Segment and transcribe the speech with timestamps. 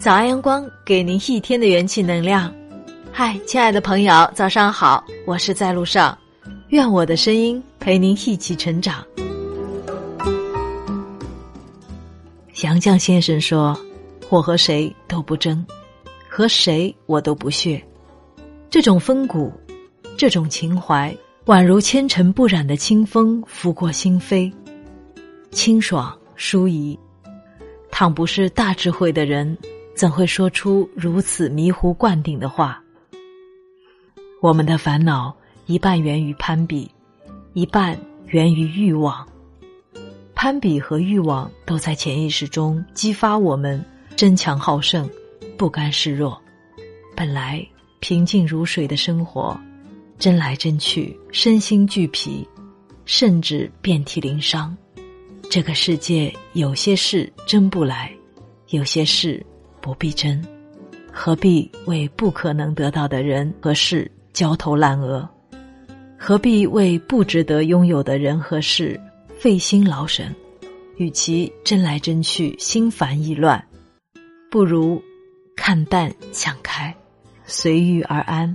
[0.00, 2.50] 早安阳光，给您一天的元气能量。
[3.12, 6.16] 嗨，亲爱的朋友，早上好，我是在路上，
[6.68, 9.04] 愿我的声音陪您一起成长。
[12.62, 13.78] 杨绛先生说
[14.30, 15.62] ：“我和谁都不争，
[16.30, 17.78] 和谁我都不屑。
[18.70, 19.52] 这种风骨，
[20.16, 21.14] 这种情怀，
[21.44, 24.50] 宛如纤尘不染的清风拂过心扉，
[25.50, 26.98] 清爽舒怡。
[27.90, 29.54] 倘不是大智慧的人。”
[30.00, 32.82] 怎会说出如此迷糊灌顶的话？
[34.40, 36.90] 我们的烦恼一半源于攀比，
[37.52, 39.28] 一半源于欲望。
[40.34, 43.84] 攀比和欲望都在潜意识中激发我们
[44.16, 45.06] 争强好胜、
[45.58, 46.40] 不甘示弱。
[47.14, 47.62] 本来
[47.98, 49.54] 平静如水的生活，
[50.18, 52.48] 争来争去，身心俱疲，
[53.04, 54.74] 甚至遍体鳞伤。
[55.50, 58.10] 这个世界有些事争不来，
[58.68, 59.44] 有些事。
[59.80, 60.42] 不必争，
[61.12, 65.28] 何必为不可能得到的人和事焦头烂额？
[66.18, 69.00] 何必为不值得拥有的人和事
[69.38, 70.34] 费心劳神？
[70.96, 73.64] 与其争来争去，心烦意乱，
[74.50, 75.02] 不如
[75.56, 76.94] 看淡想开，
[77.46, 78.54] 随遇而安，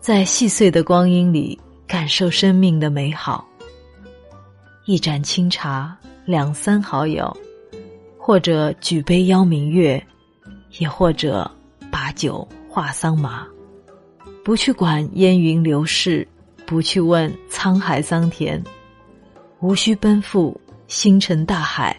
[0.00, 1.56] 在细碎的光阴里
[1.86, 3.46] 感受生命的美好。
[4.86, 7.32] 一盏清茶，两三好友，
[8.18, 10.04] 或者举杯邀明月。
[10.78, 11.50] 也或者
[11.90, 13.46] 把酒话桑麻，
[14.44, 16.26] 不去管烟云流逝，
[16.66, 18.62] 不去问沧海桑田，
[19.60, 21.96] 无需奔赴星辰大海，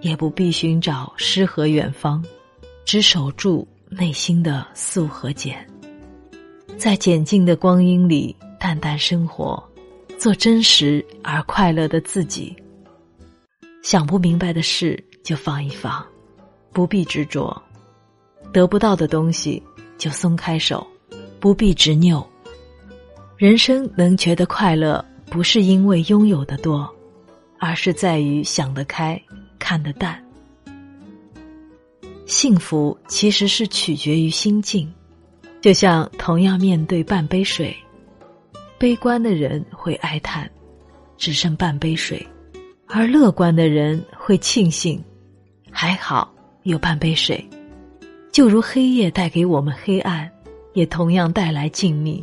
[0.00, 2.22] 也不必寻找诗和远方，
[2.84, 5.66] 只守住内心的素和简，
[6.76, 9.62] 在简静的光阴里淡淡生活，
[10.18, 12.54] 做真实而快乐的自己。
[13.82, 16.04] 想不明白的事就放一放，
[16.72, 17.62] 不必执着。
[18.52, 19.62] 得不到的东西
[19.96, 20.86] 就松开手，
[21.38, 22.26] 不必执拗。
[23.36, 26.88] 人生能觉得快乐，不是因为拥有的多，
[27.58, 29.20] 而是在于想得开，
[29.58, 30.20] 看得淡。
[32.26, 34.92] 幸福其实是取决于心境，
[35.60, 37.76] 就像同样面对半杯水，
[38.76, 40.50] 悲观的人会哀叹，
[41.16, 42.18] 只剩半杯水；
[42.86, 45.02] 而乐观的人会庆幸，
[45.70, 46.32] 还好
[46.64, 47.42] 有半杯水。
[48.38, 50.30] 就如黑夜带给我们黑暗，
[50.72, 52.22] 也同样带来静谧；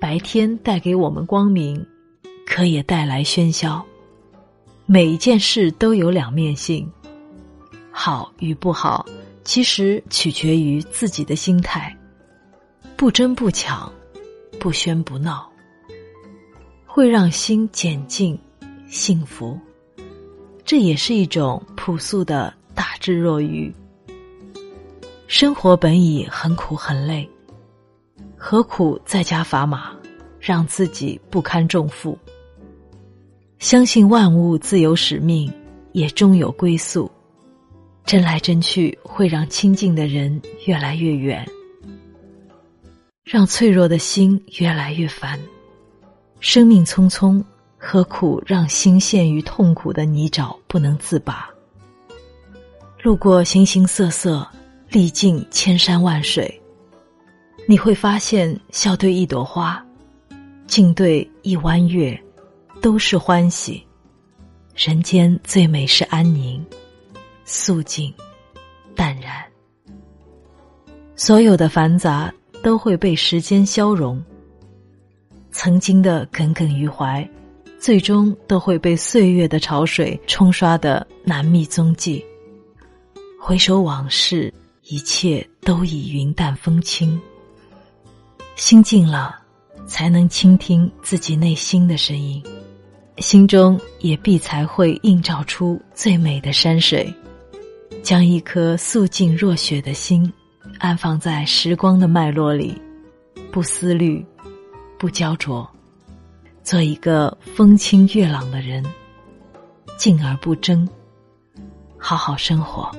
[0.00, 1.86] 白天带给我们光明，
[2.46, 3.84] 可也带来喧嚣。
[4.86, 6.90] 每一件事都有两面性，
[7.90, 9.04] 好与不好，
[9.44, 11.94] 其实取决于自己的心态。
[12.96, 13.92] 不争不抢，
[14.58, 15.46] 不喧不闹，
[16.86, 18.38] 会让心简静、
[18.88, 19.60] 幸福。
[20.64, 23.70] 这也是一种朴素的大智若愚。
[25.36, 27.28] 生活本已很苦很累，
[28.36, 29.90] 何苦再加砝码，
[30.38, 32.16] 让自己不堪重负？
[33.58, 35.52] 相信万物自有使命，
[35.90, 37.10] 也终有归宿。
[38.04, 41.44] 争来争去，会让亲近的人越来越远，
[43.24, 45.36] 让脆弱的心越来越烦。
[46.38, 47.42] 生命匆匆，
[47.76, 51.50] 何苦让心陷于痛苦的泥沼不能自拔？
[53.02, 54.46] 路过形形色色。
[54.94, 56.48] 历尽千山万水，
[57.66, 59.84] 你会发现，笑对一朵花，
[60.68, 62.16] 静对一弯月，
[62.80, 63.84] 都是欢喜。
[64.76, 66.64] 人间最美是安宁、
[67.44, 68.14] 肃静、
[68.94, 69.44] 淡然。
[71.16, 72.32] 所有的繁杂
[72.62, 74.22] 都会被时间消融，
[75.50, 77.28] 曾经的耿耿于怀，
[77.80, 82.24] 最终都会被岁月的潮水冲刷的难觅踪迹。
[83.40, 84.54] 回首往事。
[84.86, 87.18] 一切都已云淡风轻，
[88.54, 89.34] 心静了，
[89.86, 92.42] 才能倾听自己内心的声音，
[93.16, 97.12] 心中也必才会映照出最美的山水。
[98.02, 100.30] 将一颗素净若雪的心
[100.78, 102.78] 安放在时光的脉络里，
[103.50, 104.22] 不思虑，
[104.98, 105.66] 不焦灼，
[106.62, 108.84] 做一个风清月朗的人，
[109.96, 110.86] 静而不争，
[111.96, 112.94] 好好生活。